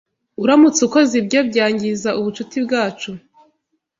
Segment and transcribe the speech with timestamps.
[0.43, 3.11] Uramutse ukoze ibyo, byangiza ubucuti bwacu.